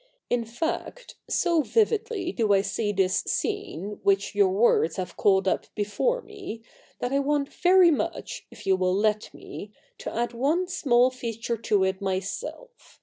In 0.31 0.45
fact, 0.45 1.13
so 1.29 1.61
vividly 1.61 2.31
do 2.31 2.53
I 2.53 2.61
see 2.63 2.91
this 2.91 3.17
scene 3.17 3.99
which 4.01 4.33
your 4.33 4.47
words 4.49 4.95
have 4.95 5.15
called 5.15 5.47
up 5.47 5.67
before 5.75 6.23
me, 6.23 6.63
that 6.97 7.13
I 7.13 7.19
want 7.19 7.53
very 7.53 7.91
much, 7.91 8.47
if 8.49 8.65
you 8.65 8.75
will 8.75 8.95
let 8.95 9.31
me, 9.31 9.71
to 9.99 10.11
add 10.11 10.33
one 10.33 10.67
small 10.67 11.11
feature 11.11 11.55
to 11.57 11.83
it, 11.83 12.01
myself. 12.01 12.99